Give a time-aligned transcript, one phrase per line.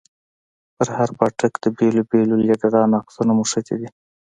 [0.75, 3.89] پر هر پاټک د بېلو بېلو ليډرانو عکسونه مښتي دي.